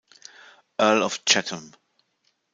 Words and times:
Earl 0.79 1.03
of 1.03 1.23
Chatham. 1.25 1.75